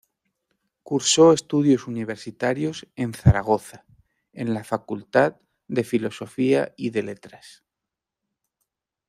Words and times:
Cursó 0.81 1.31
estudios 1.31 1.85
universitarios 1.85 2.87
en 2.95 3.13
Zaragoza, 3.13 3.85
en 4.33 4.55
la 4.55 4.63
Facultad 4.63 5.35
de 5.67 5.83
Filosofía 5.83 6.73
y 6.75 6.89
de 6.89 7.03
Letras. 7.03 7.63